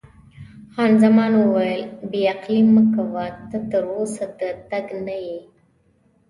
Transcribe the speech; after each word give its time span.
خان 0.73 0.91
زمان 1.03 1.31
وویل: 1.37 1.83
بې 2.09 2.21
عقلي 2.33 2.61
مه 2.73 2.83
کوه، 2.93 3.25
ته 3.49 3.57
تراوسه 3.69 4.25
د 4.39 4.41
تګ 4.69 4.85
نه 5.05 5.15
یې. 5.25 5.39